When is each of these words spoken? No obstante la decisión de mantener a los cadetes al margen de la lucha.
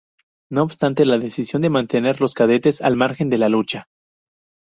No 0.49 0.63
obstante 0.63 1.05
la 1.05 1.19
decisión 1.19 1.61
de 1.61 1.69
mantener 1.69 2.15
a 2.15 2.19
los 2.21 2.33
cadetes 2.33 2.81
al 2.81 2.95
margen 2.95 3.29
de 3.29 3.37
la 3.37 3.49
lucha. 3.49 3.85